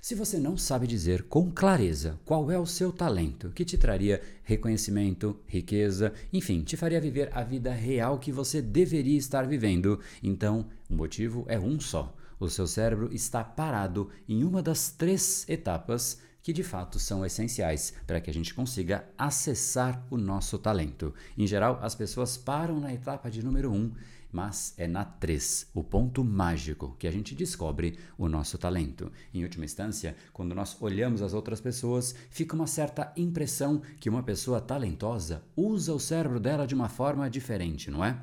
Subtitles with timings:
[0.00, 4.22] Se você não sabe dizer com clareza qual é o seu talento que te traria
[4.42, 10.66] reconhecimento, riqueza, enfim, te faria viver a vida real que você deveria estar vivendo, então
[10.88, 12.16] o motivo é um só.
[12.38, 17.92] O seu cérebro está parado em uma das três etapas que de fato são essenciais
[18.06, 21.12] para que a gente consiga acessar o nosso talento.
[21.36, 23.92] Em geral, as pessoas param na etapa de número 1, um,
[24.32, 29.10] mas é na 3, o ponto mágico, que a gente descobre o nosso talento.
[29.32, 34.22] Em última instância, quando nós olhamos as outras pessoas, fica uma certa impressão que uma
[34.22, 38.18] pessoa talentosa usa o cérebro dela de uma forma diferente, não é?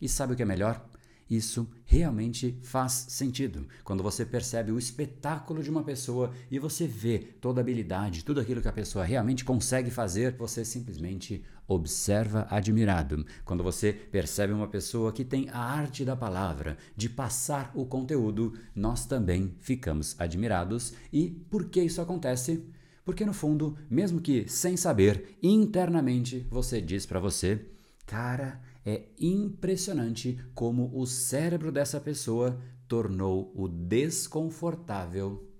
[0.00, 0.84] E sabe o que é melhor?
[1.28, 3.66] Isso realmente faz sentido.
[3.82, 8.40] Quando você percebe o espetáculo de uma pessoa e você vê toda a habilidade, tudo
[8.40, 13.24] aquilo que a pessoa realmente consegue fazer, você simplesmente observa admirado.
[13.44, 18.52] Quando você percebe uma pessoa que tem a arte da palavra, de passar o conteúdo,
[18.74, 20.92] nós também ficamos admirados.
[21.12, 22.64] E por que isso acontece?
[23.04, 27.66] Porque no fundo, mesmo que sem saber, internamente você diz para você,
[28.06, 35.50] cara, é impressionante como o cérebro dessa pessoa tornou o desconfortável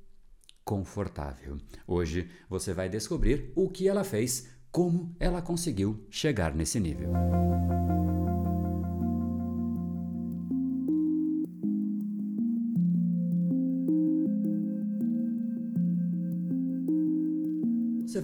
[0.64, 1.58] confortável.
[1.86, 7.12] Hoje você vai descobrir o que ela fez, como ela conseguiu chegar nesse nível.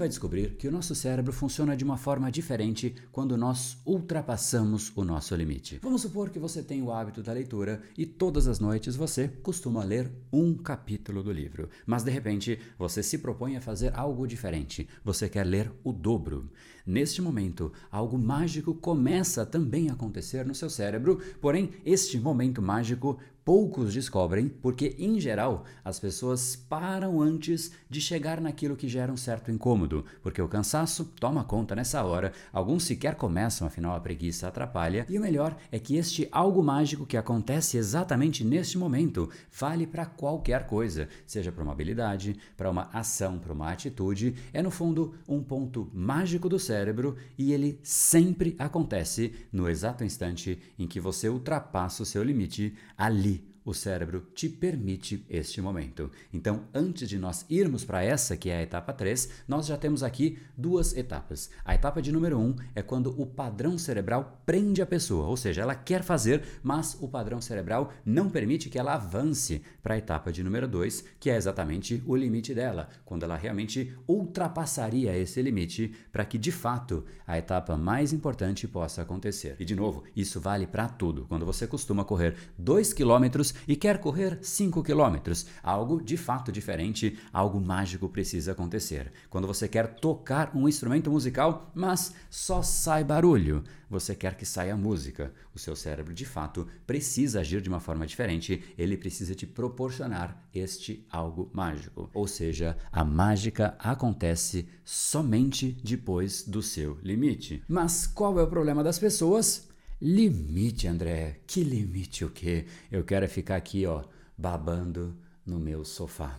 [0.00, 5.04] Vai descobrir que o nosso cérebro funciona de uma forma diferente quando nós ultrapassamos o
[5.04, 5.78] nosso limite.
[5.82, 9.84] Vamos supor que você tem o hábito da leitura e todas as noites você costuma
[9.84, 14.88] ler um capítulo do livro, mas de repente você se propõe a fazer algo diferente.
[15.04, 16.50] Você quer ler o dobro.
[16.86, 23.18] Neste momento, algo mágico começa também a acontecer no seu cérebro, porém, este momento mágico
[23.50, 29.16] poucos descobrem, porque em geral as pessoas param antes de chegar naquilo que gera um
[29.16, 34.46] certo incômodo, porque o cansaço toma conta nessa hora, alguns sequer começam, afinal a preguiça
[34.46, 39.84] atrapalha, e o melhor é que este algo mágico que acontece exatamente neste momento vale
[39.84, 44.70] para qualquer coisa, seja para uma habilidade, para uma ação, para uma atitude, é no
[44.70, 51.00] fundo um ponto mágico do cérebro e ele sempre acontece no exato instante em que
[51.00, 56.10] você ultrapassa o seu limite ali o cérebro te permite este momento.
[56.32, 60.02] Então, antes de nós irmos para essa, que é a etapa 3, nós já temos
[60.02, 61.50] aqui duas etapas.
[61.64, 65.36] A etapa de número 1 um é quando o padrão cerebral prende a pessoa, ou
[65.36, 69.98] seja, ela quer fazer, mas o padrão cerebral não permite que ela avance para a
[69.98, 75.40] etapa de número 2, que é exatamente o limite dela, quando ela realmente ultrapassaria esse
[75.42, 79.56] limite para que de fato a etapa mais importante possa acontecer.
[79.58, 81.26] E de novo, isso vale para tudo.
[81.28, 85.46] Quando você costuma correr 2 quilômetros e quer correr 5 quilômetros.
[85.62, 89.12] Algo de fato diferente, algo mágico precisa acontecer.
[89.28, 94.76] Quando você quer tocar um instrumento musical, mas só sai barulho, você quer que saia
[94.76, 95.32] música.
[95.54, 100.48] O seu cérebro de fato precisa agir de uma forma diferente, ele precisa te proporcionar
[100.54, 102.08] este algo mágico.
[102.14, 107.62] Ou seja, a mágica acontece somente depois do seu limite.
[107.68, 109.69] Mas qual é o problema das pessoas?
[110.02, 111.40] Limite, André.
[111.46, 112.64] Que limite o quê?
[112.90, 114.02] Eu quero ficar aqui, ó,
[114.36, 116.38] babando no meu sofá.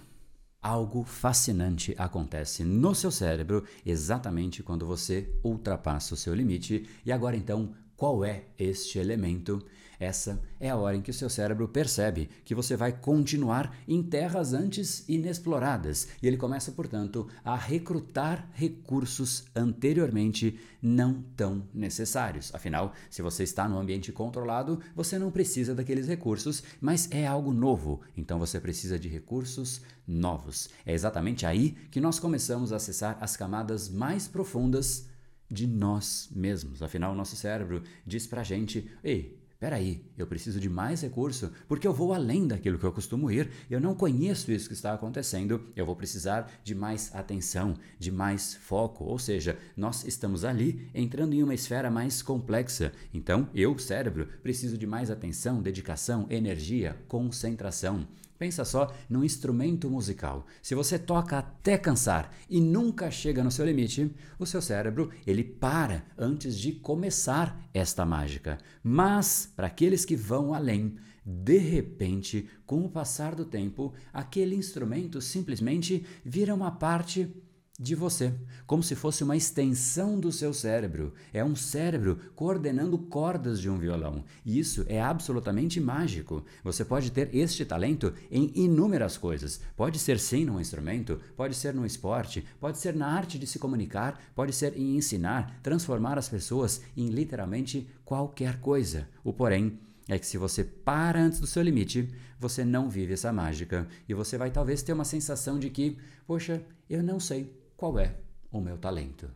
[0.60, 6.90] Algo fascinante acontece no seu cérebro exatamente quando você ultrapassa o seu limite.
[7.06, 9.64] E agora então, qual é este elemento?
[10.00, 14.02] Essa é a hora em que o seu cérebro percebe que você vai continuar em
[14.02, 22.52] terras antes inexploradas e ele começa, portanto, a recrutar recursos anteriormente não tão necessários.
[22.56, 27.54] Afinal, se você está no ambiente controlado, você não precisa daqueles recursos, mas é algo
[27.54, 30.70] novo, então você precisa de recursos novos.
[30.88, 35.11] É exatamente aí que nós começamos a acessar as camadas mais profundas
[35.52, 36.82] de nós mesmos.
[36.82, 41.88] Afinal, o nosso cérebro diz pra gente: ei, Peraí, eu preciso de mais recurso porque
[41.88, 45.64] eu vou além daquilo que eu costumo ir, eu não conheço isso que está acontecendo,
[45.76, 51.36] eu vou precisar de mais atenção, de mais foco, ou seja, nós estamos ali entrando
[51.36, 52.92] em uma esfera mais complexa.
[53.14, 58.08] Então, eu, cérebro, preciso de mais atenção, dedicação, energia, concentração.
[58.42, 60.48] Pensa só num instrumento musical.
[60.64, 65.44] Se você toca até cansar e nunca chega no seu limite, o seu cérebro ele
[65.44, 68.58] para antes de começar esta mágica.
[68.84, 75.22] Mas para aqueles que vão além, de repente, com o passar do tempo, aquele instrumento
[75.22, 77.32] simplesmente vira uma parte
[77.82, 78.32] de você,
[78.68, 81.16] como se fosse uma extensão do seu cérebro.
[81.34, 84.24] É um cérebro coordenando cordas de um violão.
[84.46, 86.46] E isso é absolutamente mágico.
[86.64, 89.60] Você pode ter este talento em inúmeras coisas.
[89.76, 93.58] Pode ser sim num instrumento, pode ser no esporte, pode ser na arte de se
[93.58, 99.08] comunicar, pode ser em ensinar, transformar as pessoas em literalmente qualquer coisa.
[99.24, 103.34] O porém é que se você para antes do seu limite, você não vive essa
[103.34, 105.98] mágica e você vai talvez ter uma sensação de que,
[106.28, 108.14] poxa, eu não sei qual é
[108.52, 109.28] o meu talento.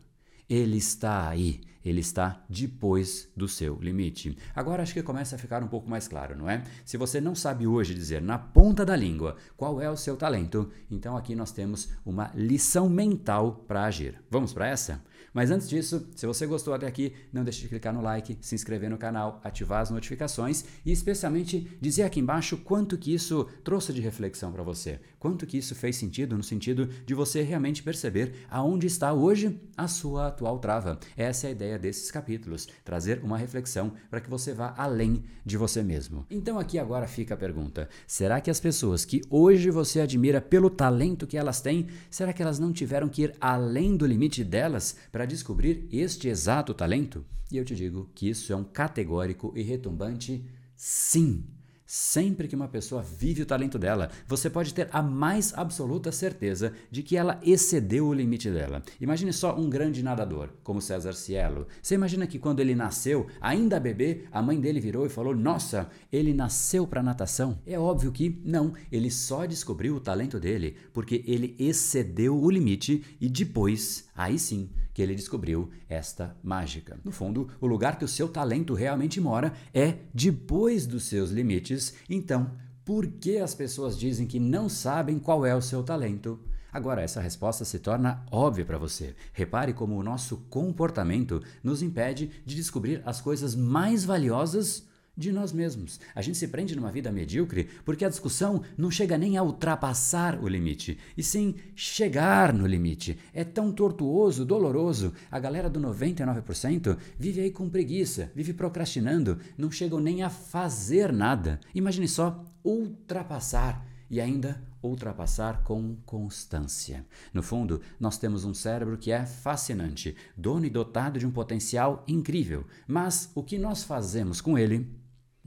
[0.48, 4.38] Ele está aí, ele está depois do seu limite.
[4.54, 6.62] Agora acho que começa a ficar um pouco mais claro, não é?
[6.84, 10.70] Se você não sabe hoje dizer na ponta da língua qual é o seu talento,
[10.88, 14.22] então aqui nós temos uma lição mental para agir.
[14.30, 15.02] Vamos para essa?
[15.36, 18.54] Mas antes disso, se você gostou até aqui, não deixe de clicar no like, se
[18.54, 23.92] inscrever no canal, ativar as notificações e especialmente dizer aqui embaixo quanto que isso trouxe
[23.92, 28.46] de reflexão para você, quanto que isso fez sentido no sentido de você realmente perceber
[28.48, 30.98] aonde está hoje a sua atual trava.
[31.14, 35.58] Essa é a ideia desses capítulos, trazer uma reflexão para que você vá além de
[35.58, 36.24] você mesmo.
[36.30, 40.70] Então aqui agora fica a pergunta: será que as pessoas que hoje você admira pelo
[40.70, 44.96] talento que elas têm, será que elas não tiveram que ir além do limite delas
[45.26, 47.24] descobrir este exato talento?
[47.50, 50.44] E eu te digo que isso é um categórico e retumbante
[50.74, 51.44] sim.
[51.88, 56.72] Sempre que uma pessoa vive o talento dela, você pode ter a mais absoluta certeza
[56.90, 58.82] de que ela excedeu o limite dela.
[59.00, 61.68] Imagine só um grande nadador, como César Cielo.
[61.80, 65.88] Você imagina que quando ele nasceu, ainda bebê, a mãe dele virou e falou: Nossa,
[66.10, 67.60] ele nasceu para natação?
[67.64, 73.04] É óbvio que não, ele só descobriu o talento dele porque ele excedeu o limite
[73.20, 76.98] e depois, aí sim, que ele descobriu esta mágica.
[77.04, 81.94] No fundo, o lugar que o seu talento realmente mora é depois dos seus limites.
[82.08, 82.50] Então,
[82.84, 86.40] por que as pessoas dizem que não sabem qual é o seu talento?
[86.72, 89.14] Agora, essa resposta se torna óbvia para você.
[89.32, 94.86] Repare como o nosso comportamento nos impede de descobrir as coisas mais valiosas
[95.16, 95.98] de nós mesmos.
[96.14, 100.38] A gente se prende numa vida medíocre porque a discussão não chega nem a ultrapassar
[100.42, 103.18] o limite, e sim chegar no limite.
[103.32, 105.14] É tão tortuoso, doloroso.
[105.30, 111.12] A galera do 99% vive aí com preguiça, vive procrastinando, não chegam nem a fazer
[111.12, 111.58] nada.
[111.74, 117.04] Imagine só ultrapassar e ainda ultrapassar com constância.
[117.32, 122.04] No fundo, nós temos um cérebro que é fascinante, dono e dotado de um potencial
[122.06, 124.88] incrível, mas o que nós fazemos com ele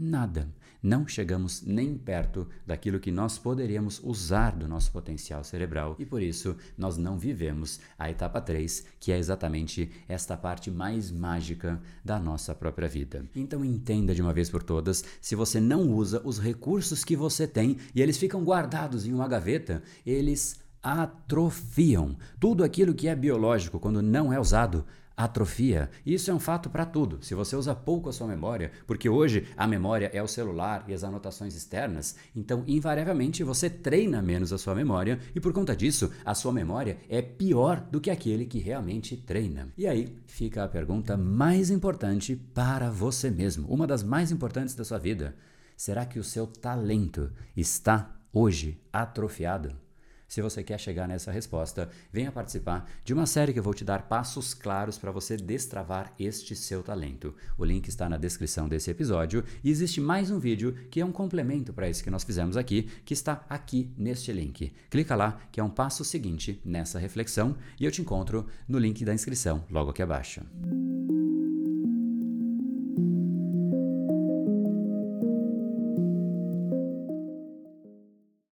[0.02, 0.48] Nada.
[0.82, 6.22] Não chegamos nem perto daquilo que nós poderíamos usar do nosso potencial cerebral e por
[6.22, 12.18] isso nós não vivemos a etapa 3, que é exatamente esta parte mais mágica da
[12.18, 13.26] nossa própria vida.
[13.36, 17.46] Então entenda de uma vez por todas, se você não usa os recursos que você
[17.46, 22.16] tem e eles ficam guardados em uma gaveta, eles atrofiam.
[22.40, 24.86] Tudo aquilo que é biológico, quando não é usado,
[25.20, 25.90] atrofia.
[26.06, 27.20] Isso é um fato para tudo.
[27.22, 30.94] Se você usa pouco a sua memória, porque hoje a memória é o celular e
[30.94, 36.10] as anotações externas, então invariavelmente você treina menos a sua memória e por conta disso
[36.24, 39.68] a sua memória é pior do que aquele que realmente treina.
[39.78, 44.86] E aí fica a pergunta mais importante para você mesmo, uma das mais importantes da
[44.86, 45.36] sua vida.
[45.76, 49.89] Será que o seu talento está hoje atrofiado?
[50.30, 53.84] Se você quer chegar nessa resposta, venha participar de uma série que eu vou te
[53.84, 57.34] dar passos claros para você destravar este seu talento.
[57.58, 61.12] O link está na descrição desse episódio e existe mais um vídeo que é um
[61.12, 64.72] complemento para esse que nós fizemos aqui, que está aqui neste link.
[64.92, 69.04] Clica lá, que é um passo seguinte nessa reflexão, e eu te encontro no link
[69.04, 70.42] da inscrição logo aqui abaixo.